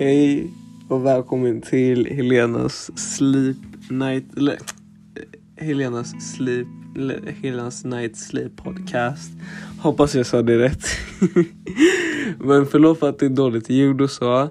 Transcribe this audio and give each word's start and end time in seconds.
Hej 0.00 0.50
och 0.88 1.06
välkommen 1.06 1.60
till 1.60 2.06
Helenas 2.06 2.90
Sleep 2.98 3.56
Night, 3.90 4.36
eller 4.36 4.52
eh, 4.52 5.66
Helenas 5.66 6.34
Sleep, 6.34 6.66
eller 6.96 7.34
Helenas 7.42 7.84
Night 7.84 8.16
Sleep 8.16 8.56
Podcast. 8.56 9.30
Hoppas 9.80 10.14
jag 10.14 10.26
sa 10.26 10.42
det 10.42 10.58
rätt. 10.58 10.84
Men 12.38 12.66
förlåt 12.66 12.98
för 12.98 13.08
att 13.08 13.18
det 13.18 13.26
är 13.26 13.30
dåligt 13.30 13.70
ljud 13.70 14.00
och 14.00 14.10
så. 14.10 14.42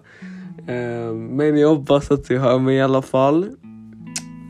Eh, 0.67 1.13
men 1.13 1.57
jag 1.57 1.75
hoppas 1.75 2.11
att 2.11 2.27
du 2.27 2.39
hör 2.39 2.59
mig 2.59 2.75
i 2.75 2.81
alla 2.81 3.01
fall. 3.01 3.49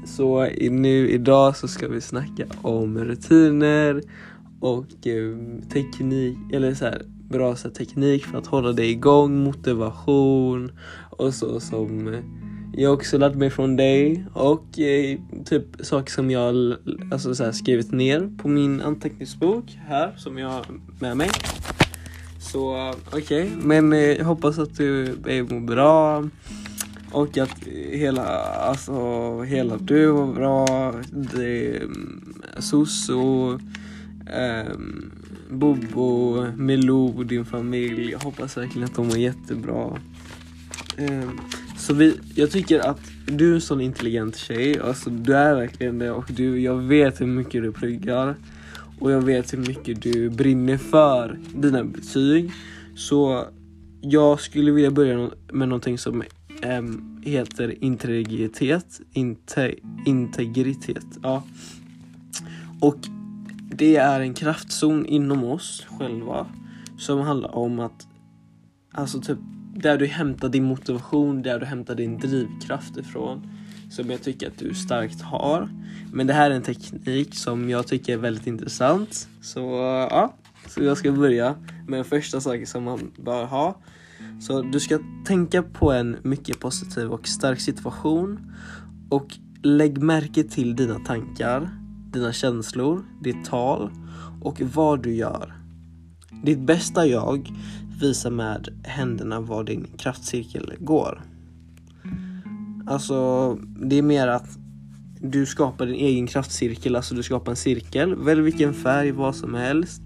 Så 0.06 0.50
nu 0.72 1.10
idag 1.10 1.58
så 1.58 1.68
ska 1.68 1.88
vi 1.88 2.02
snacka 2.02 2.46
om 2.62 2.98
rutiner 2.98 4.02
och 4.60 5.08
eh, 5.08 5.38
teknik, 5.74 6.38
eller 6.54 6.74
så 6.74 6.86
här, 6.86 7.02
bra 7.30 7.56
så 7.56 7.68
här, 7.68 7.76
teknik 7.76 8.26
för 8.26 8.38
att 8.38 8.48
hålla 8.48 8.72
dig 8.72 8.92
igång, 8.92 9.44
motivation 9.44 10.72
och 11.10 11.34
så 11.34 11.60
som 11.60 12.14
eh, 12.14 12.20
jag 12.74 12.94
också 12.94 13.18
lärt 13.18 13.36
mig 13.36 13.50
från 13.50 13.76
dig 13.76 14.26
och 14.34 14.80
eh, 14.80 15.20
typ 15.46 15.66
saker 15.80 16.12
som 16.12 16.32
jag 16.32 16.76
alltså, 17.12 17.36
så 17.36 17.44
här, 17.44 17.52
skrivit 17.52 17.92
ner 17.92 18.30
på 18.38 18.48
min 18.48 18.82
anteckningsbok 18.82 19.80
här 19.88 20.14
som 20.18 20.38
jag 20.38 20.50
har 20.50 20.66
med 21.00 21.18
mig. 21.18 21.30
Så 22.40 22.94
okej, 23.08 23.22
okej, 23.24 23.52
men 23.62 23.94
eh, 23.94 24.00
jag 24.00 24.26
hoppas 24.26 24.60
att 24.60 24.78
du 24.78 25.16
mår 25.50 25.60
bra 25.60 26.24
och 27.12 27.38
att 27.38 27.68
hela, 27.92 28.26
alltså, 28.44 29.42
hela 29.42 29.78
du 29.78 30.08
var 30.08 30.34
bra. 30.34 30.94
Det, 31.12 31.78
mm, 31.78 32.34
SOS 32.60 33.10
och 33.10 33.60
um, 34.74 35.12
Bobo, 35.50 36.46
Milou, 36.56 37.24
din 37.24 37.46
familj. 37.46 38.12
Jag 38.12 38.20
hoppas 38.20 38.58
verkligen 38.58 38.86
att 38.86 38.96
de 38.96 39.08
mår 39.08 39.18
jättebra. 39.18 40.00
Ehm, 40.98 41.40
så 41.78 41.94
vi, 41.94 42.20
jag 42.36 42.52
tycker 42.52 42.80
att 42.80 43.00
du 43.26 43.52
är 43.52 43.56
en 43.56 43.62
sån 43.62 43.82
intelligent 43.82 44.36
tjej. 44.36 44.80
Alltså, 44.80 45.10
du 45.10 45.36
är 45.36 45.56
verkligen 45.56 46.00
det 46.00 46.12
och 46.12 46.26
du, 46.30 46.60
jag 46.60 46.76
vet 46.76 47.22
hur 47.22 47.26
mycket 47.26 47.64
du 47.64 47.72
pluggar. 47.72 48.36
Och 49.00 49.12
jag 49.12 49.22
vet 49.22 49.54
hur 49.54 49.58
mycket 49.58 50.02
du 50.02 50.30
brinner 50.30 50.78
för 50.78 51.38
dina 51.56 51.84
betyg. 51.84 52.52
Så 52.96 53.46
jag 54.02 54.40
skulle 54.40 54.72
vilja 54.72 54.92
börja 54.92 55.30
med 55.52 55.70
någonting 55.70 55.98
som 55.98 56.24
äm, 56.62 57.22
heter 57.24 57.84
integritet. 57.84 59.02
Inte, 59.14 59.76
integritet. 60.06 61.06
Ja. 61.24 61.44
Och 62.80 62.98
det 63.70 63.96
är 63.96 64.20
en 64.20 64.34
kraftzon 64.34 65.06
inom 65.06 65.44
oss 65.44 65.86
själva 66.00 66.48
som 66.98 67.20
handlar 67.20 67.56
om 67.56 67.80
att 67.80 68.08
Alltså 68.98 69.22
typ 69.22 69.38
där 69.76 69.98
du 69.98 70.06
hämtar 70.06 70.50
din 70.50 70.64
motivation, 70.64 71.42
där 71.42 71.60
du 71.60 71.66
hämtar 71.66 71.96
din 71.96 72.18
drivkraft 72.18 72.98
ifrån. 72.98 73.50
Som 73.90 74.12
jag 74.12 74.22
tycker 74.22 74.48
att 74.48 74.58
du 74.58 74.74
starkt 74.74 75.22
har. 75.22 75.70
Men 76.14 76.28
det 76.28 76.34
här 76.34 76.52
är 76.52 76.56
en 76.56 76.62
teknik 76.62 77.36
som 77.36 77.70
jag 77.70 77.88
tycker 77.88 78.14
är 78.14 78.18
väldigt 78.18 78.48
intressant. 78.48 79.28
Så 79.42 79.60
ja, 80.12 80.34
så 80.68 80.84
jag 80.84 80.98
ska 80.98 81.12
börja 81.12 81.56
med 81.88 81.98
den 81.98 82.06
första 82.06 82.42
saken 82.42 82.68
som 82.68 82.84
man 82.84 83.12
bör 83.18 83.46
ha. 83.46 83.82
Så 84.42 84.62
du 84.62 84.80
ska 84.80 85.00
tänka 85.26 85.64
på 85.64 85.92
en 85.92 86.18
mycket 86.24 86.60
positiv 86.60 87.12
och 87.12 87.28
stark 87.28 87.60
situation. 87.60 88.54
Och 89.10 89.38
lägg 89.64 89.98
märke 89.98 90.44
till 90.44 90.76
dina 90.76 91.00
tankar, 91.00 91.70
dina 92.14 92.34
känslor, 92.34 93.06
ditt 93.22 93.46
tal 93.46 93.90
och 94.42 94.62
vad 94.62 95.04
du 95.04 95.16
gör. 95.16 95.54
Ditt 96.44 96.60
bästa 96.60 97.08
jag 97.08 97.54
visar 98.02 98.32
med 98.32 98.68
händerna 98.84 99.40
var 99.40 99.64
din 99.64 99.88
kraftcirkel 99.98 100.74
går. 100.80 101.22
Alltså, 102.88 103.54
det 103.82 103.98
är 103.98 104.02
mer 104.02 104.28
att 104.28 104.58
du 105.22 105.46
skapar 105.46 105.86
din 105.86 105.96
egen 105.96 106.28
kraftcirkel, 106.28 106.96
alltså 106.96 107.16
du 107.16 107.24
skapar 107.24 107.52
en 107.52 107.56
cirkel. 107.56 108.16
Välj 108.16 108.42
vilken 108.42 108.74
färg, 108.74 109.12
vad 109.12 109.36
som 109.36 109.54
helst. 109.54 110.02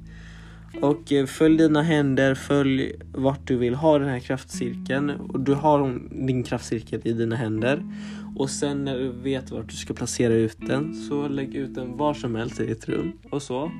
Och 0.79 1.11
eh, 1.11 1.25
följ 1.25 1.57
dina 1.57 1.81
händer, 1.81 2.35
följ 2.35 2.91
vart 3.13 3.47
du 3.47 3.57
vill 3.57 3.75
ha 3.75 3.99
den 3.99 4.09
här 4.09 4.19
kraftcirkeln. 4.19 5.09
Och 5.09 5.39
du 5.39 5.53
har 5.53 5.99
din 6.25 6.43
kraftcirkel 6.43 7.01
i 7.03 7.13
dina 7.13 7.35
händer. 7.35 7.83
Och 8.35 8.49
sen 8.49 8.85
när 8.85 8.97
du 8.97 9.11
vet 9.11 9.51
vart 9.51 9.69
du 9.69 9.75
ska 9.75 9.93
placera 9.93 10.33
ut 10.33 10.57
den 10.67 10.93
så 10.93 11.27
lägg 11.27 11.55
ut 11.55 11.75
den 11.75 11.97
var 11.97 12.13
som 12.13 12.35
helst 12.35 12.59
i 12.59 12.65
ditt 12.65 12.89
rum. 12.89 13.11
Och 13.29 13.41
så. 13.41 13.71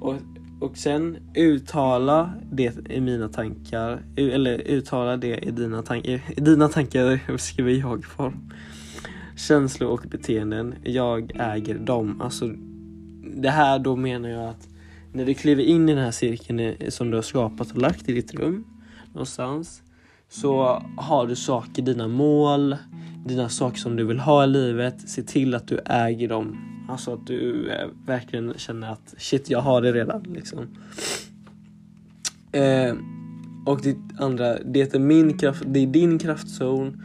Och, 0.00 0.14
och 0.60 0.76
sen 0.76 1.16
uttala 1.34 2.34
det 2.52 2.90
i 2.90 3.00
mina 3.00 3.28
tankar. 3.28 4.02
Eller 4.16 4.58
uttala 4.58 5.16
det 5.16 5.38
i 5.38 5.50
dina 5.50 5.82
tankar. 5.82 6.20
I 6.36 6.40
dina 6.40 6.68
tankar 6.68 7.36
skriver 7.38 7.70
jag 7.72 8.04
form. 8.04 8.52
Känslor 9.36 9.90
och 9.90 10.04
beteenden. 10.10 10.74
Jag 10.82 11.32
äger 11.34 11.78
dem. 11.78 12.20
Alltså 12.20 12.50
det 13.36 13.50
här 13.50 13.78
då 13.78 13.96
menar 13.96 14.28
jag 14.28 14.48
att 14.48 14.68
när 15.14 15.24
du 15.24 15.34
kliver 15.34 15.62
in 15.62 15.88
i 15.88 15.94
den 15.94 16.04
här 16.04 16.10
cirkeln 16.10 16.74
som 16.88 17.10
du 17.10 17.16
har 17.16 17.22
skapat 17.22 17.70
och 17.70 17.78
lagt 17.78 18.08
i 18.08 18.12
ditt 18.12 18.34
rum 18.34 18.64
någonstans 19.12 19.82
så 20.28 20.82
har 20.96 21.26
du 21.26 21.36
saker, 21.36 21.82
dina 21.82 22.08
mål, 22.08 22.76
dina 23.26 23.48
saker 23.48 23.78
som 23.78 23.96
du 23.96 24.04
vill 24.04 24.18
ha 24.18 24.44
i 24.44 24.46
livet. 24.46 25.08
Se 25.08 25.22
till 25.22 25.54
att 25.54 25.68
du 25.68 25.78
äger 25.86 26.28
dem. 26.28 26.58
Alltså 26.88 27.12
att 27.12 27.26
du 27.26 27.70
eh, 27.70 27.88
verkligen 28.06 28.54
känner 28.56 28.92
att 28.92 29.14
shit, 29.18 29.50
jag 29.50 29.60
har 29.60 29.82
det 29.82 29.92
redan 29.92 30.22
liksom. 30.22 30.60
Eh, 32.52 32.94
och 33.66 33.80
det 33.82 33.96
andra, 34.18 34.58
det 34.58 34.94
är 34.94 34.98
min 34.98 35.38
kraft, 35.38 35.62
det 35.66 35.80
är 35.80 35.86
din 35.86 36.18
kraftzon. 36.18 37.02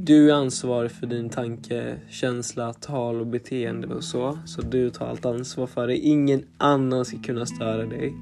Du 0.00 0.30
är 0.30 0.34
ansvarig 0.34 0.90
för 0.90 1.06
din 1.06 1.30
tanke, 1.30 1.96
känsla, 2.08 2.72
tal 2.72 3.20
och 3.20 3.26
beteende 3.26 3.86
och 3.86 4.04
så. 4.04 4.38
Så 4.44 4.62
du 4.62 4.90
tar 4.90 5.06
allt 5.06 5.26
ansvar 5.26 5.66
för 5.66 5.86
det. 5.86 5.96
Ingen 5.96 6.42
annan 6.56 7.04
ska 7.04 7.18
kunna 7.18 7.46
störa 7.46 7.86
dig. 7.86 8.14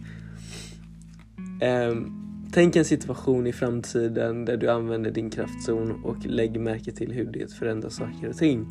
Um, 1.88 2.22
tänk 2.52 2.76
en 2.76 2.84
situation 2.84 3.46
i 3.46 3.52
framtiden 3.52 4.44
där 4.44 4.56
du 4.56 4.70
använder 4.70 5.10
din 5.10 5.30
kraftzon 5.30 6.04
och 6.04 6.26
lägg 6.26 6.60
märke 6.60 6.92
till 6.92 7.12
hur 7.12 7.24
det 7.24 7.52
förändrar 7.52 7.90
saker 7.90 8.28
och 8.28 8.36
ting. 8.36 8.66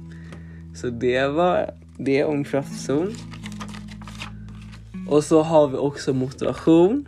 Så 0.75 0.89
det 0.89 1.27
var 1.27 1.71
det 1.97 2.23
om 2.23 2.43
kraftzon. 2.43 3.13
Och 5.09 5.23
så 5.23 5.41
har 5.41 5.67
vi 5.67 5.77
också 5.77 6.13
motivation. 6.13 7.07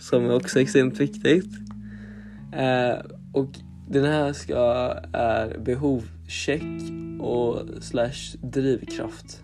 Som 0.00 0.24
är 0.24 0.34
också 0.34 0.60
extremt 0.60 1.00
viktigt. 1.00 1.50
Eh, 2.52 3.06
och 3.32 3.50
den 3.90 4.04
här 4.04 4.32
ska 4.32 4.94
är 5.12 5.58
behovscheck 5.58 6.62
och 7.20 7.62
slash 7.80 8.36
drivkraft. 8.40 9.42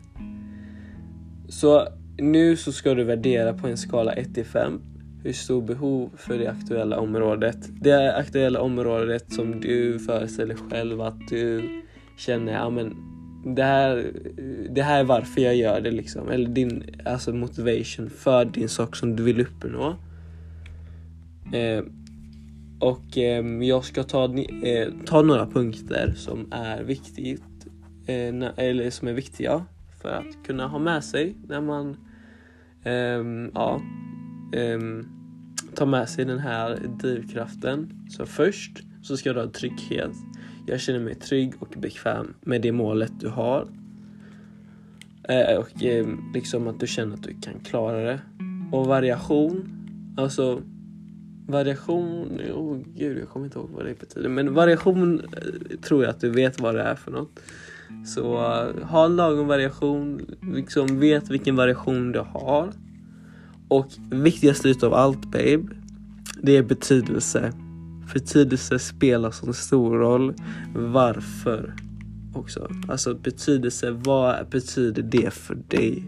Så 1.49 1.88
nu 2.19 2.56
så 2.56 2.72
ska 2.72 2.94
du 2.94 3.05
värdera 3.05 3.55
på 3.55 3.69
en 3.69 3.77
skala 3.77 4.12
1 4.12 4.34
till 4.34 4.44
5 4.44 4.81
hur 5.25 5.32
stor 5.32 5.62
behov 5.62 6.10
för 6.16 6.38
det 6.38 6.50
aktuella 6.50 6.99
området. 6.99 7.56
Det 7.81 8.16
aktuella 8.16 8.60
området 8.60 9.32
som 9.32 9.60
du 9.60 9.99
föreställer 9.99 10.55
själv 10.71 11.00
att 11.00 11.28
du 11.28 11.62
känner, 12.16 12.53
ja 12.53 12.71
men 12.71 12.97
det 13.56 13.62
här, 13.62 14.12
det 14.71 14.82
här 14.82 15.00
är 15.00 15.05
varför 15.05 15.41
jag 15.41 15.56
gör 15.56 15.81
det 15.81 15.91
liksom. 15.91 16.28
Eller 16.28 16.49
din 16.49 16.84
alltså 17.05 17.32
motivation 17.32 18.11
för 18.11 18.44
din 18.44 18.69
sak 18.69 18.97
som 18.97 19.16
du 19.16 19.22
vill 19.22 19.41
uppnå. 19.41 19.97
Eh, 21.53 21.84
och 22.81 23.19
eh, 23.19 23.45
jag 23.62 23.85
ska 23.85 24.03
ta, 24.03 24.35
eh, 24.39 24.89
ta 25.07 25.23
några 25.23 25.47
punkter 25.47 26.12
som 26.17 26.53
är 26.53 26.83
viktigt 26.83 27.43
eh, 28.07 28.49
eller 28.57 28.91
som 28.91 29.09
är 29.09 29.12
viktiga 29.12 29.65
för 30.03 30.09
att 30.09 30.47
kunna 30.47 30.69
ha 30.69 30.79
med 30.79 31.05
sig 31.05 31.37
när 31.49 31.61
man 31.61 31.97
ehm, 32.83 33.51
ja, 33.55 33.81
ehm, 34.53 35.09
tar 35.75 35.87
med 35.87 36.09
sig 36.09 36.25
den 36.25 36.38
här 36.38 36.79
drivkraften. 37.00 38.06
Så 38.11 38.26
först 38.26 38.82
så 39.03 39.17
ska 39.17 39.32
du 39.32 39.41
ha 39.41 39.50
trygghet. 39.50 40.12
Jag 40.67 40.81
känner 40.81 41.00
mig 41.00 41.15
trygg 41.15 41.53
och 41.59 41.75
bekväm 41.76 42.35
med 42.41 42.62
det 42.62 42.73
målet 42.73 43.12
du 43.21 43.29
har. 43.29 43.69
Eh, 45.29 45.56
och 45.59 45.82
ehm, 45.82 46.21
liksom 46.35 46.69
att 46.69 46.81
du 46.81 46.87
känner 46.87 47.15
att 47.15 47.23
du 47.23 47.35
kan 47.41 47.61
klara 47.61 48.03
det. 48.03 48.21
Och 48.73 48.87
variation, 48.87 49.69
alltså 50.17 50.62
Variation, 51.46 52.41
oh 52.55 52.79
gud 52.96 53.19
jag 53.19 53.29
kommer 53.29 53.46
inte 53.46 53.58
ihåg 53.58 53.70
vad 53.75 53.85
det 53.85 54.00
betyder. 54.00 54.29
Men 54.29 54.55
variation 54.55 55.20
eh, 55.20 55.79
tror 55.81 56.02
jag 56.02 56.11
att 56.11 56.20
du 56.20 56.31
vet 56.31 56.61
vad 56.61 56.75
det 56.75 56.82
är 56.82 56.94
för 56.94 57.11
något. 57.11 57.41
Så 58.06 58.35
eh, 58.35 58.87
ha 58.87 59.05
en 59.05 59.17
lagom 59.17 59.46
variation, 59.46 60.20
liksom 60.43 61.00
vet 61.00 61.31
vilken 61.31 61.56
variation 61.56 62.12
du 62.12 62.19
har. 62.19 62.73
Och 63.69 63.87
viktigast 64.11 64.67
utav 64.67 64.94
allt 64.94 65.23
babe, 65.23 65.62
det 66.43 66.56
är 66.56 66.62
betydelse. 66.62 67.52
Betydelse 68.14 68.79
spelar 68.79 69.31
så 69.31 69.52
stor 69.52 69.99
roll. 69.99 70.35
Varför 70.75 71.75
också. 72.35 72.69
Alltså 72.88 73.14
betydelse, 73.14 73.90
vad 73.90 74.49
betyder 74.49 75.02
det 75.02 75.31
för 75.32 75.55
dig? 75.69 76.05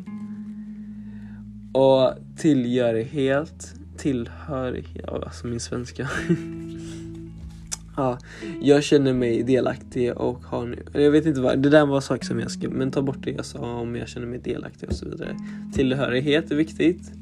Och 1.72 2.14
tillgörighet, 2.36 3.74
tillhörighet, 3.98 5.04
ja, 5.06 5.22
alltså 5.24 5.46
min 5.46 5.60
svenska. 5.60 6.08
Ja, 7.96 8.18
jag 8.62 8.84
känner 8.84 9.12
mig 9.12 9.42
delaktig 9.42 10.16
och 10.16 10.44
har 10.44 10.66
nu, 10.66 10.84
jag 10.92 11.10
vet 11.10 11.26
inte 11.26 11.40
vad, 11.40 11.58
det 11.58 11.70
där 11.70 11.86
var 11.86 12.00
saker 12.00 12.24
som 12.24 12.40
jag 12.40 12.50
skrev, 12.50 12.70
men 12.70 12.90
ta 12.90 13.02
bort 13.02 13.18
det 13.20 13.30
jag 13.30 13.44
sa 13.44 13.58
om 13.58 13.96
jag 13.96 14.08
känner 14.08 14.26
mig 14.26 14.38
delaktig 14.38 14.88
och 14.88 14.94
så 14.94 15.08
vidare. 15.08 15.36
Tillhörighet 15.74 16.50
är 16.50 16.56
viktigt. 16.56 17.12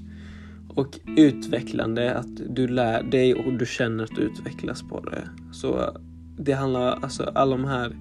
Och 0.68 0.98
utvecklande, 1.16 2.14
att 2.14 2.36
du 2.48 2.68
lär 2.68 3.02
dig 3.02 3.34
och 3.34 3.52
du 3.52 3.66
känner 3.66 4.04
att 4.04 4.16
du 4.16 4.22
utvecklas 4.22 4.82
på 4.82 5.00
det. 5.00 5.28
Så 5.52 5.98
det 6.38 6.52
handlar, 6.52 6.98
alltså 7.02 7.22
alla 7.34 7.56
de 7.56 7.64
här 7.64 7.96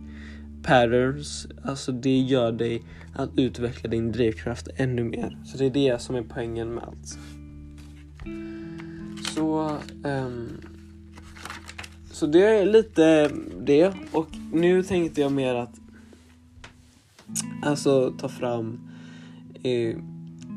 patterns, 0.64 1.48
alltså 1.64 1.92
det 1.92 2.20
gör 2.20 2.52
dig 2.52 2.82
att 3.16 3.30
utveckla 3.38 3.90
din 3.90 4.12
drivkraft 4.12 4.68
ännu 4.76 5.04
mer. 5.04 5.38
Så 5.46 5.58
det 5.58 5.66
är 5.66 5.70
det 5.70 6.02
som 6.02 6.16
är 6.16 6.22
poängen 6.22 6.74
med 6.74 6.84
allt. 6.84 7.18
Så, 9.36 9.78
um, 10.04 10.62
så 12.12 12.26
det 12.28 12.46
är 12.46 12.66
lite 12.66 13.32
det. 13.62 13.94
Och 14.12 14.28
nu 14.52 14.84
tänkte 14.84 15.22
jag 15.22 15.32
mer 15.32 15.56
att 15.56 15.80
alltså 17.64 18.14
ta 18.20 18.30
fram 18.30 18.80
eh, 19.64 19.98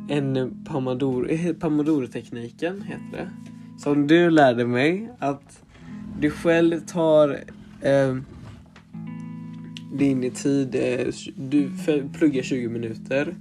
en 0.09 0.65
Pomodoro, 0.65 1.27
eh, 1.29 1.53
Pomodoro-tekniken 1.53 2.83
heter 2.83 3.11
det. 3.13 3.31
Som 3.79 4.07
du 4.07 4.31
lärde 4.31 4.67
mig 4.67 5.11
att 5.19 5.63
du 6.21 6.31
själv 6.31 6.81
tar 6.81 7.29
eh, 7.81 8.17
din 9.93 10.31
tid, 10.31 10.75
eh, 10.75 11.13
du 11.37 11.71
pluggar 12.13 12.43
20 12.43 12.69
minuter 12.69 13.35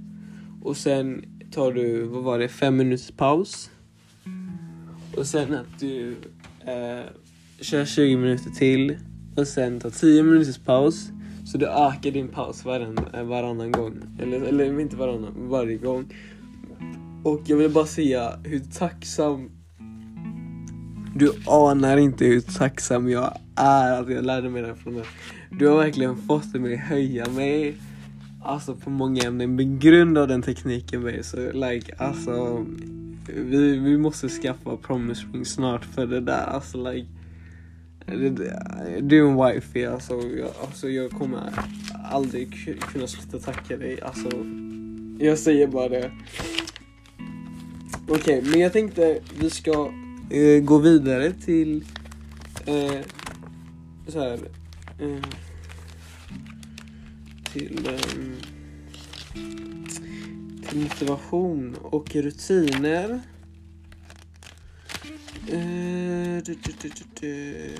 och 0.62 0.76
sen 0.76 1.24
tar 1.50 1.72
du, 1.72 2.02
vad 2.02 2.22
var 2.22 2.38
det, 2.38 2.48
5 2.48 2.76
minuters 2.76 3.10
paus. 3.10 3.70
Och 5.16 5.26
sen 5.26 5.54
att 5.54 5.80
du 5.80 6.16
eh, 6.66 7.04
kör 7.60 7.84
20 7.84 8.16
minuter 8.16 8.50
till 8.50 8.98
och 9.36 9.46
sen 9.46 9.80
tar 9.80 9.90
10 9.90 10.22
minuters 10.22 10.58
paus. 10.58 11.08
Så 11.46 11.58
du 11.58 11.66
ökar 11.66 12.10
din 12.10 12.28
paus 12.28 12.64
varann, 12.64 12.98
eh, 13.14 13.22
varannan 13.22 13.72
gång. 13.72 14.02
Eller, 14.22 14.40
eller 14.40 14.80
inte 14.80 14.96
varannan, 14.96 15.48
varje 15.48 15.76
gång. 15.76 16.14
Och 17.24 17.40
jag 17.46 17.56
vill 17.56 17.70
bara 17.70 17.86
säga 17.86 18.38
hur 18.44 18.60
tacksam 18.60 19.50
du 21.14 21.32
anar 21.46 21.96
inte 21.96 22.24
hur 22.24 22.40
tacksam 22.40 23.08
jag 23.08 23.38
är 23.56 24.02
att 24.02 24.10
jag 24.10 24.24
lärde 24.24 24.48
mig 24.48 24.62
det 24.62 24.74
från 24.74 24.94
dig. 24.94 25.04
Du 25.50 25.66
har 25.66 25.76
verkligen 25.76 26.16
fått 26.16 26.54
mig 26.54 26.74
att 26.74 26.80
höja 26.80 27.26
mig 27.28 27.76
Alltså 28.46 28.74
på 28.74 28.90
många 28.90 29.22
ämnen 29.22 29.54
med 29.54 29.80
grund 29.80 30.18
av 30.18 30.28
den 30.28 30.42
tekniken 30.42 31.02
mig 31.02 31.24
så 31.24 31.52
like 31.52 31.94
alltså 31.98 32.66
vi, 33.28 33.78
vi 33.78 33.98
måste 33.98 34.28
skaffa 34.28 34.76
promise 34.76 35.26
ring 35.32 35.44
snart 35.44 35.84
för 35.84 36.06
det 36.06 36.20
där 36.20 36.46
alltså 36.46 36.90
like 36.90 37.08
du 39.00 39.18
är 39.18 39.28
en 39.28 39.36
wifey 39.36 39.84
alltså 39.84 40.14
jag, 40.14 40.50
alltså 40.60 40.88
jag 40.88 41.10
kommer 41.10 41.52
aldrig 42.04 42.78
kunna 42.92 43.06
sluta 43.06 43.38
tacka 43.38 43.76
dig 43.76 44.00
alltså. 44.00 44.28
Jag 45.18 45.38
säger 45.38 45.66
bara 45.66 45.88
det. 45.88 46.10
Okej 48.08 48.38
okay, 48.38 48.50
men 48.50 48.60
jag 48.60 48.72
tänkte 48.72 49.20
vi 49.38 49.50
ska 49.50 49.90
eh, 50.30 50.62
gå 50.62 50.78
vidare 50.78 51.32
till 51.32 51.84
eh, 52.66 53.00
så 54.08 54.20
här, 54.20 54.38
Eh, 54.98 55.22
till, 57.52 57.86
eh, 57.86 58.00
till 59.88 60.05
motivation 60.74 61.76
och 61.82 62.14
rutiner. 62.16 63.20
Uh, 65.52 66.42
du, 66.42 66.54
du, 66.82 66.90
du, 67.20 67.70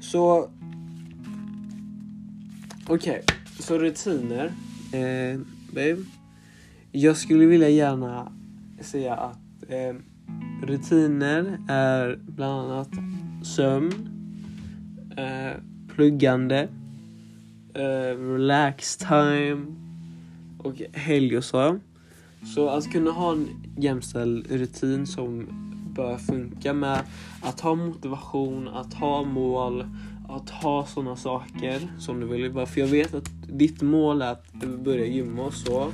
så 0.00 0.50
okej, 2.86 2.94
okay. 2.94 3.22
så 3.60 3.78
rutiner. 3.78 4.52
Eh, 4.92 5.40
babe. 5.70 6.04
Jag 6.92 7.16
skulle 7.16 7.46
vilja 7.46 7.68
gärna 7.68 8.32
säga 8.80 9.14
att 9.14 9.38
eh, 9.68 9.94
rutiner 10.62 11.58
är 11.68 12.18
bland 12.26 12.72
annat 12.72 12.90
sömn, 13.44 14.08
eh, 15.16 15.60
pluggande, 15.94 16.68
eh, 17.74 18.18
relax 18.18 18.96
time 18.96 19.83
och 20.64 20.82
helg 20.92 21.36
och 21.36 21.44
så. 21.44 21.78
Så 22.54 22.68
att 22.68 22.74
alltså, 22.74 22.90
kunna 22.90 23.10
ha 23.10 23.32
en 23.32 23.48
jämställd 23.78 24.50
rutin 24.50 25.06
som 25.06 25.46
bör 25.94 26.16
funka 26.16 26.72
med 26.72 27.00
att 27.42 27.60
ha 27.60 27.74
motivation, 27.74 28.68
att 28.68 28.94
ha 28.94 29.24
mål, 29.24 29.86
att 30.28 30.50
ha 30.50 30.86
sådana 30.86 31.16
saker 31.16 31.80
som 31.98 32.20
du 32.20 32.26
vill. 32.26 32.66
För 32.66 32.80
jag 32.80 32.86
vet 32.86 33.14
att 33.14 33.30
ditt 33.48 33.82
mål 33.82 34.22
är 34.22 34.32
att 34.32 34.52
börja 34.84 35.06
gymma 35.06 35.42
och 35.42 35.54
så. 35.54 35.92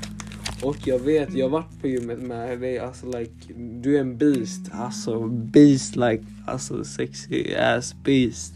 Och 0.63 0.77
jag 0.85 0.99
vet, 0.99 1.35
jag 1.35 1.45
har 1.45 1.51
varit 1.51 1.81
på 1.81 1.89
gymmet 1.89 2.19
med 2.19 2.61
dig, 2.61 2.79
alltså 2.79 3.19
like, 3.19 3.55
du 3.55 3.97
är 3.97 4.01
en 4.01 4.19
beast. 4.19 4.71
Alltså 4.73 5.27
beast 5.27 5.97
like, 5.97 6.25
alltså 6.47 6.85
sexy 6.85 7.55
ass 7.55 7.95
beast. 8.05 8.55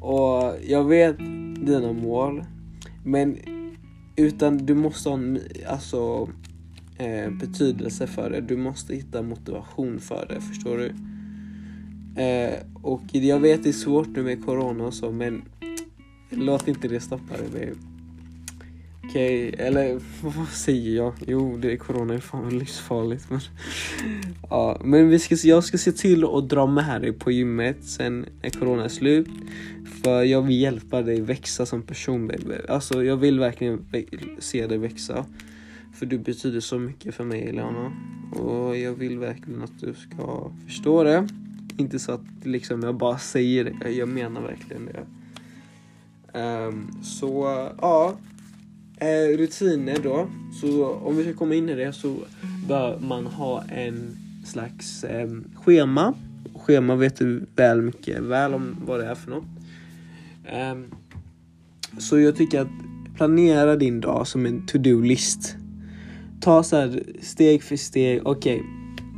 Och 0.00 0.54
jag 0.66 0.84
vet 0.84 1.18
dina 1.66 1.92
mål. 1.92 2.44
Men 3.04 3.38
utan 4.18 4.66
du 4.66 4.74
måste 4.74 5.08
ha 5.08 5.16
en 5.16 5.40
alltså, 5.66 6.28
eh, 6.96 7.30
betydelse 7.30 8.06
för 8.06 8.30
det. 8.30 8.40
Du 8.40 8.56
måste 8.56 8.94
hitta 8.94 9.22
motivation 9.22 10.00
för 10.00 10.26
det, 10.28 10.40
förstår 10.40 10.78
du? 10.78 10.94
Eh, 12.22 12.54
och 12.82 13.02
jag 13.12 13.40
vet 13.40 13.62
det 13.62 13.68
är 13.68 13.72
svårt 13.72 14.08
nu 14.08 14.22
med 14.22 14.44
corona 14.44 14.84
och 14.84 14.94
så 14.94 15.12
men 15.12 15.42
låt 16.30 16.68
inte 16.68 16.88
det 16.88 17.00
stoppa 17.00 17.36
dig 17.36 17.74
Okej, 19.08 19.48
okay, 19.48 19.66
eller 19.66 20.00
vad 20.22 20.48
säger 20.48 20.96
jag? 20.96 21.12
Jo, 21.26 21.56
det 21.56 21.72
är 21.72 21.76
corona 21.76 22.14
är 22.14 22.18
fan 22.18 22.58
livsfarligt. 22.58 23.30
Men, 23.30 23.40
ja, 24.50 24.80
men 24.84 25.08
vi 25.08 25.18
ska, 25.18 25.34
jag 25.34 25.64
ska 25.64 25.78
se 25.78 25.92
till 25.92 26.24
att 26.24 26.48
dra 26.48 26.66
med 26.66 27.00
dig 27.00 27.12
på 27.12 27.30
gymmet 27.30 27.84
sen 27.84 28.26
när 28.42 28.50
corona 28.50 28.84
är 28.84 28.88
slut. 28.88 29.28
För 30.02 30.22
jag 30.22 30.42
vill 30.42 30.60
hjälpa 30.60 31.02
dig 31.02 31.20
växa 31.20 31.66
som 31.66 31.82
person 31.82 32.26
baby. 32.26 32.54
Alltså 32.68 33.04
jag 33.04 33.16
vill 33.16 33.40
verkligen 33.40 33.84
se 34.38 34.66
dig 34.66 34.78
växa. 34.78 35.26
För 35.94 36.06
du 36.06 36.18
betyder 36.18 36.60
så 36.60 36.78
mycket 36.78 37.14
för 37.14 37.24
mig 37.24 37.48
Eliana. 37.48 37.92
Och 38.32 38.76
jag 38.76 38.92
vill 38.92 39.18
verkligen 39.18 39.62
att 39.62 39.80
du 39.80 39.94
ska 39.94 40.50
förstå 40.66 41.02
det. 41.02 41.28
Inte 41.76 41.98
så 41.98 42.12
att 42.12 42.26
liksom 42.42 42.82
jag 42.82 42.94
bara 42.94 43.18
säger 43.18 43.64
det, 43.64 43.90
jag 43.90 44.08
menar 44.08 44.40
verkligen 44.40 44.86
det. 44.86 45.06
Um, 46.38 46.90
så 47.02 47.44
ja. 47.80 48.16
Eh, 49.00 49.36
rutiner 49.36 49.98
då. 50.02 50.28
Så 50.60 50.86
om 50.86 51.16
vi 51.16 51.24
ska 51.24 51.32
komma 51.34 51.54
in 51.54 51.68
i 51.68 51.74
det 51.74 51.92
så 51.92 52.16
bör 52.68 52.98
man 52.98 53.26
ha 53.26 53.64
en 53.64 54.16
slags 54.44 55.04
eh, 55.04 55.28
schema. 55.54 56.14
Schema 56.54 56.96
vet 56.96 57.16
du 57.16 57.46
väl 57.56 57.82
mycket 57.82 58.18
väl 58.18 58.54
om 58.54 58.76
vad 58.86 59.00
det 59.00 59.06
är 59.06 59.14
för 59.14 59.30
något. 59.30 59.44
Eh, 60.44 60.74
så 61.98 62.18
jag 62.18 62.36
tycker 62.36 62.60
att 62.60 62.68
planera 63.16 63.76
din 63.76 64.00
dag 64.00 64.26
som 64.26 64.46
en 64.46 64.66
to-do-list. 64.66 65.56
Ta 66.40 66.62
så 66.62 66.76
här 66.76 67.02
steg 67.22 67.62
för 67.62 67.76
steg. 67.76 68.20
Okej, 68.24 68.56
okay, 68.56 68.66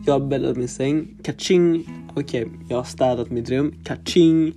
jag 0.06 0.12
har 0.12 0.26
bäddat 0.26 0.56
min 0.56 0.68
säng. 0.68 1.18
Kaching. 1.22 1.88
Okej, 2.14 2.44
okay, 2.44 2.56
jag 2.68 2.76
har 2.76 2.84
städat 2.84 3.30
mitt 3.30 3.50
rum. 3.50 3.74
Kaching. 3.84 4.54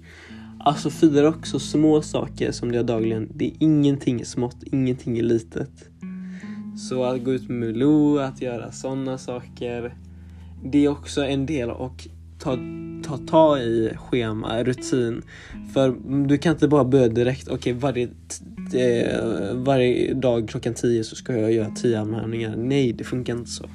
Alltså 0.66 0.90
fira 0.90 1.28
också 1.28 1.60
små 1.60 2.02
saker 2.02 2.52
som 2.52 2.72
du 2.72 2.76
gör 2.76 2.84
dagligen. 2.84 3.32
Det 3.36 3.46
är 3.46 3.54
ingenting 3.60 4.26
smått, 4.26 4.58
ingenting 4.72 5.18
är 5.18 5.24
litet. 5.24 5.90
Så 6.90 7.04
att 7.04 7.24
gå 7.24 7.34
ut 7.34 7.50
med 7.50 7.78
Lou, 7.78 8.20
att 8.20 8.42
göra 8.42 8.72
sådana 8.72 9.18
saker. 9.18 9.96
Det 10.64 10.86
är 10.86 10.90
också 10.90 11.26
en 11.26 11.46
del 11.46 11.70
och 11.70 12.08
ta, 12.40 12.58
ta, 13.04 13.18
ta 13.18 13.60
i 13.60 13.94
schema, 13.98 14.64
rutin. 14.64 15.22
För 15.74 15.96
du 16.28 16.38
kan 16.38 16.52
inte 16.52 16.68
bara 16.68 16.86
börja 16.86 17.08
direkt, 17.08 17.48
okej 17.48 17.58
okay, 17.58 17.74
varje, 17.74 18.08
eh, 18.74 19.56
varje 19.56 20.14
dag 20.14 20.50
klockan 20.50 20.74
10 20.74 21.04
så 21.04 21.16
ska 21.16 21.38
jag 21.38 21.52
göra 21.52 21.70
10 21.70 22.00
anmälningar. 22.00 22.56
Nej, 22.56 22.94
det 22.94 23.04
funkar 23.04 23.34
inte 23.34 23.50
så. 23.50 23.70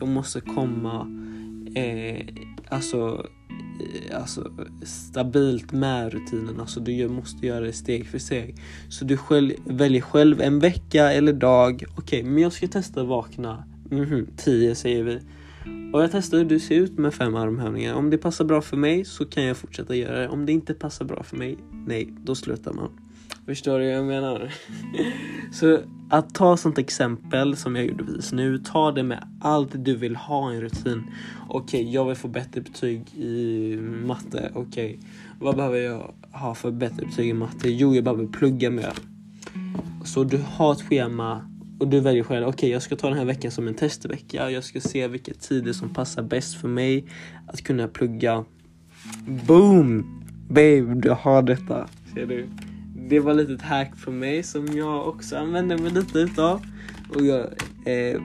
De 0.00 0.12
måste 0.12 0.40
komma 0.40 1.06
eh, 1.74 2.26
alltså 2.68 3.26
Eh, 3.80 4.20
alltså, 4.20 4.52
stabilt 4.82 5.72
med 5.72 6.12
rutinerna 6.12 6.66
så 6.66 6.80
du 6.80 7.08
måste 7.08 7.46
göra 7.46 7.60
det 7.60 7.72
steg 7.72 8.06
för 8.06 8.18
steg. 8.18 8.56
Så 8.88 9.04
du 9.04 9.16
själv, 9.16 9.52
väljer 9.64 10.00
själv 10.00 10.40
en 10.40 10.58
vecka 10.58 11.12
eller 11.12 11.32
dag. 11.32 11.74
Okej, 11.74 11.96
okay, 11.96 12.22
men 12.22 12.42
jag 12.42 12.52
ska 12.52 12.68
testa 12.68 13.00
att 13.00 13.06
vakna 13.06 13.64
mm 13.90 14.04
-hmm, 14.04 14.26
10 14.36 14.74
säger 14.74 15.02
vi. 15.02 15.20
Och 15.92 16.02
jag 16.02 16.10
testar 16.12 16.38
hur 16.38 16.44
du 16.44 16.60
ser 16.60 16.74
ut 16.74 16.98
med 16.98 17.14
fem 17.14 17.34
armhävningar. 17.34 17.94
Om 17.94 18.10
det 18.10 18.18
passar 18.18 18.44
bra 18.44 18.62
för 18.62 18.76
mig 18.76 19.04
så 19.04 19.24
kan 19.24 19.44
jag 19.44 19.56
fortsätta 19.56 19.94
göra 19.94 20.18
det. 20.18 20.28
Om 20.28 20.46
det 20.46 20.52
inte 20.52 20.74
passar 20.74 21.04
bra 21.04 21.22
för 21.22 21.36
mig, 21.36 21.58
nej, 21.86 22.14
då 22.24 22.34
slutar 22.34 22.72
man. 22.72 23.03
Förstår 23.46 23.78
du 23.78 23.86
vad 23.86 23.94
jag 23.94 24.04
menar? 24.04 24.52
Så 25.52 25.78
att 26.10 26.34
ta 26.34 26.56
sånt 26.56 26.78
exempel 26.78 27.56
som 27.56 27.76
jag 27.76 27.86
gjorde 27.86 28.04
precis 28.04 28.32
nu, 28.32 28.58
ta 28.58 28.92
det 28.92 29.02
med 29.02 29.28
allt 29.40 29.84
du 29.84 29.96
vill 29.96 30.16
ha 30.16 30.50
en 30.50 30.60
rutin. 30.60 31.02
Okej, 31.48 31.80
okay, 31.80 31.92
jag 31.92 32.04
vill 32.04 32.16
få 32.16 32.28
bättre 32.28 32.60
betyg 32.60 33.14
i 33.14 33.76
matte. 34.06 34.50
Okej, 34.54 34.94
okay. 34.94 35.08
vad 35.38 35.56
behöver 35.56 35.78
jag 35.78 36.14
ha 36.32 36.54
för 36.54 36.70
bättre 36.70 37.06
betyg 37.06 37.28
i 37.28 37.32
matte? 37.32 37.70
Jo, 37.70 37.94
jag 37.94 38.04
behöver 38.04 38.26
plugga 38.26 38.70
mer. 38.70 38.92
Så 40.04 40.24
du 40.24 40.40
har 40.46 40.72
ett 40.72 40.82
schema 40.82 41.50
och 41.78 41.88
du 41.88 42.00
väljer 42.00 42.24
själv, 42.24 42.46
okej 42.46 42.54
okay, 42.54 42.70
jag 42.70 42.82
ska 42.82 42.96
ta 42.96 43.08
den 43.08 43.18
här 43.18 43.24
veckan 43.24 43.50
som 43.50 43.68
en 43.68 43.74
testvecka. 43.74 44.50
Jag 44.50 44.64
ska 44.64 44.80
se 44.80 45.08
vilka 45.08 45.32
tider 45.34 45.72
som 45.72 45.94
passar 45.94 46.22
bäst 46.22 46.54
för 46.54 46.68
mig 46.68 47.04
att 47.46 47.62
kunna 47.62 47.88
plugga. 47.88 48.44
Boom! 49.46 50.20
Babe, 50.48 50.94
du 50.94 51.10
har 51.10 51.42
detta. 51.42 51.88
Ser 52.14 52.26
du? 52.26 52.48
Det 53.08 53.20
var 53.20 53.34
lite 53.34 53.52
ett 53.52 53.62
hack 53.62 53.96
från 53.96 54.18
mig 54.18 54.42
som 54.42 54.66
jag 54.66 55.08
också 55.08 55.36
använder 55.36 55.78
mig 55.78 55.92
lite 55.92 56.18
utav. 56.18 56.62
Och 57.14 57.24
jag 57.24 57.40
eh, 57.86 58.20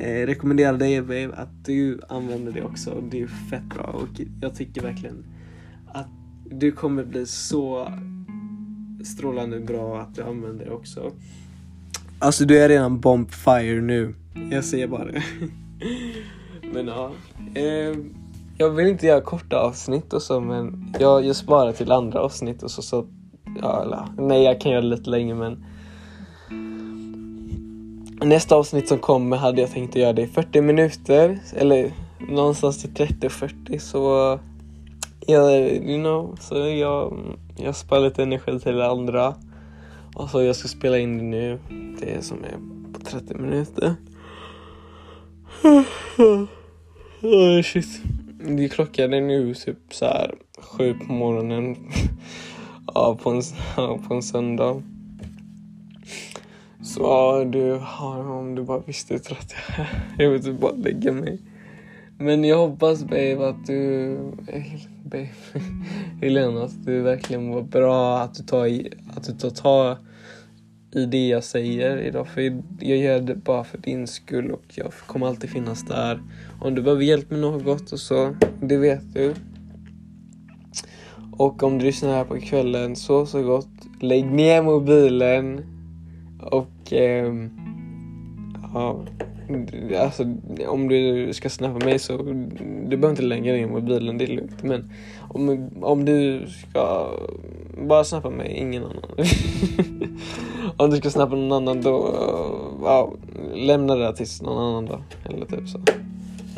eh, 0.00 0.26
rekommenderar 0.26 0.78
dig 0.78 1.00
babe 1.00 1.30
att 1.34 1.64
du 1.64 2.00
använder 2.08 2.52
det 2.52 2.62
också. 2.62 3.02
Det 3.10 3.22
är 3.22 3.26
fett 3.26 3.64
bra 3.74 3.84
och 3.84 4.20
jag 4.40 4.54
tycker 4.54 4.82
verkligen 4.82 5.24
att 5.86 6.08
du 6.44 6.72
kommer 6.72 7.04
bli 7.04 7.26
så 7.26 7.88
strålande 9.04 9.60
bra 9.60 10.00
att 10.00 10.14
du 10.14 10.22
använder 10.22 10.64
det 10.64 10.70
också. 10.70 11.12
Alltså 12.18 12.44
du 12.44 12.58
är 12.58 12.68
redan 12.68 13.00
bombfire 13.00 13.80
nu. 13.80 14.14
Jag 14.50 14.64
säger 14.64 14.86
bara 14.86 15.04
det. 15.04 15.22
Men 16.74 16.86
ja. 16.86 17.12
Eh, 17.54 17.96
jag 18.58 18.70
vill 18.70 18.86
inte 18.86 19.06
göra 19.06 19.20
korta 19.20 19.56
avsnitt 19.56 20.12
och 20.12 20.22
så 20.22 20.40
men 20.40 20.94
jag, 21.00 21.24
jag 21.24 21.36
sparar 21.36 21.72
till 21.72 21.92
andra 21.92 22.20
avsnitt 22.20 22.62
och 22.62 22.70
så, 22.70 22.82
så 22.82 23.06
ja, 23.60 23.82
eller, 23.82 24.26
nej 24.28 24.42
jag 24.42 24.60
kan 24.60 24.72
göra 24.72 24.82
det 24.82 24.86
lite 24.86 25.10
längre 25.10 25.34
men 25.34 25.64
Nästa 28.24 28.56
avsnitt 28.56 28.88
som 28.88 28.98
kommer 28.98 29.36
hade 29.36 29.60
jag 29.60 29.70
tänkt 29.70 29.90
att 29.90 30.02
göra 30.02 30.12
det 30.12 30.22
i 30.22 30.26
40 30.26 30.60
minuter 30.60 31.38
eller 31.56 31.92
någonstans 32.18 32.82
till 32.82 32.90
30-40 32.90 33.78
så 33.78 34.38
jag, 35.26 35.52
you 35.60 35.98
know, 35.98 36.36
så 36.40 36.54
jag, 36.58 37.18
jag 37.56 37.76
sparar 37.76 38.00
lite 38.00 38.22
energi 38.22 38.60
till 38.60 38.76
det 38.76 38.90
andra 38.90 39.34
och 40.14 40.30
så 40.30 40.42
jag 40.42 40.56
ska 40.56 40.68
spela 40.68 40.98
in 40.98 41.18
det 41.18 41.24
nu, 41.24 41.58
det 42.00 42.24
som 42.24 42.44
är 42.44 42.56
på 42.92 43.00
30 43.00 43.34
minuter. 43.34 43.94
Oh, 47.24 47.62
shit. 47.62 48.02
Det 48.48 48.68
klockan 48.68 49.12
är 49.12 49.20
nu 49.20 49.54
typ 49.54 49.78
så 49.90 50.04
här 50.04 50.34
sju 50.58 50.94
på 50.94 51.12
morgonen 51.12 51.76
ja, 52.94 53.18
på, 53.22 53.30
en, 53.30 53.42
på 54.08 54.14
en 54.14 54.22
söndag. 54.22 54.82
Så 56.82 57.00
ja, 57.00 57.44
du, 57.44 57.80
om 58.00 58.54
du 58.54 58.62
bara 58.62 58.78
visste 58.78 59.14
hur 59.14 59.18
trött 59.18 59.54
jag 59.76 59.86
är. 59.86 60.04
Jag 60.24 60.30
vill 60.30 60.44
typ 60.44 60.60
bara 60.60 60.72
lägga 60.72 61.12
mig. 61.12 61.38
Men 62.18 62.44
jag 62.44 62.56
hoppas 62.56 63.04
babe 63.04 63.48
att 63.48 63.66
du, 63.66 64.12
eh, 64.46 64.62
babe, 65.04 65.28
Helena, 66.20 66.62
att 66.62 66.84
du 66.84 67.00
verkligen 67.00 67.50
var 67.50 67.62
bra, 67.62 68.18
att 68.18 68.34
du 68.34 68.42
tar, 68.42 68.66
i, 68.66 68.92
att 69.16 69.24
du 69.24 69.32
tar 69.32 69.50
tag 69.50 69.96
i 70.94 71.06
det 71.06 71.28
jag 71.28 71.44
säger 71.44 71.96
idag. 71.96 72.28
För 72.28 72.62
jag 72.80 72.98
gör 72.98 73.20
det 73.20 73.34
bara 73.34 73.64
för 73.64 73.78
din 73.78 74.06
skull 74.06 74.50
och 74.50 74.64
jag 74.74 74.92
kommer 75.06 75.26
alltid 75.26 75.50
finnas 75.50 75.86
där. 75.86 76.22
Om 76.60 76.74
du 76.74 76.82
behöver 76.82 77.02
hjälp 77.02 77.30
med 77.30 77.40
något 77.40 77.92
och 77.92 78.00
så, 78.00 78.36
det 78.60 78.76
vet 78.76 79.14
du. 79.14 79.34
Och 81.36 81.62
om 81.62 81.78
du 81.78 81.84
lyssnar 81.84 82.10
här 82.10 82.24
på 82.24 82.40
kvällen, 82.40 82.96
så 82.96 83.26
så 83.26 83.42
gott. 83.42 83.68
Lägg 84.00 84.24
ner 84.24 84.62
mobilen 84.62 85.60
och 86.40 86.92
eh, 86.92 87.32
ja, 88.74 89.04
alltså 89.98 90.22
om 90.68 90.88
du 90.88 91.32
ska 91.32 91.50
snappa 91.50 91.84
mig 91.84 91.98
så 91.98 92.16
du 92.16 92.96
behöver 92.96 93.10
inte 93.10 93.22
lägga 93.22 93.52
ner 93.52 93.66
mobilen, 93.66 94.18
det 94.18 94.24
är 94.24 94.28
lugnt. 94.28 94.62
Men 94.62 94.90
om, 95.28 95.70
om 95.82 96.04
du 96.04 96.46
ska 96.46 97.10
bara 97.88 98.04
snappa 98.04 98.30
mig, 98.30 98.56
ingen 98.56 98.84
annan. 98.84 99.04
om 100.76 100.90
du 100.90 100.96
ska 100.96 101.10
snappa 101.10 101.36
någon 101.36 101.52
annan 101.52 101.82
då, 101.82 102.14
ja, 102.82 103.12
lämna 103.54 103.94
det 103.94 104.02
där 104.02 104.12
tills 104.12 104.42
någon 104.42 104.58
annan 104.58 104.86
då. 104.86 105.00
Eller 105.32 105.46
typ 105.46 105.68
så. 105.68 105.78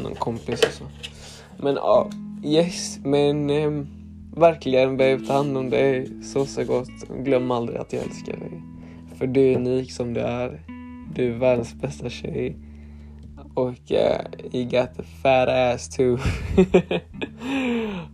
Någon 0.02 0.14
kompis 0.14 0.60
och 0.60 0.72
så. 0.72 0.84
Men 1.56 1.74
ja, 1.74 2.10
yes, 2.44 2.98
men 3.04 3.50
eh, 3.50 3.70
Verkligen 4.36 4.96
babe, 4.96 5.20
ta 5.26 5.32
hand 5.32 5.56
om 5.56 5.70
dig 5.70 6.08
så 6.22 6.46
så 6.46 6.64
gott. 6.64 7.08
Glöm 7.24 7.50
aldrig 7.50 7.78
att 7.78 7.92
jag 7.92 8.02
älskar 8.02 8.36
dig. 8.36 8.62
För 9.18 9.26
du 9.26 9.40
är 9.40 9.56
unik 9.56 9.92
som 9.92 10.14
du 10.14 10.20
är. 10.20 10.60
Du 11.14 11.34
är 11.34 11.38
världens 11.38 11.74
bästa 11.74 12.10
tjej. 12.10 12.56
Och 13.54 13.90
uh, 13.90 14.20
you 14.52 14.64
got 14.64 14.94
the 14.96 15.02
fat 15.02 15.48
ass 15.48 15.88
too. 15.88 16.12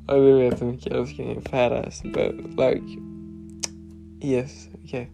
och 0.08 0.16
du 0.16 0.38
vet 0.38 0.62
hur 0.62 0.66
mycket 0.66 0.86
jag 0.86 0.98
älskar 1.00 1.24
din 1.24 1.42
fat 1.42 1.72
ass. 1.72 2.02
But 2.02 2.34
like, 2.50 2.86
yes, 4.22 4.68
okay. 4.84 5.06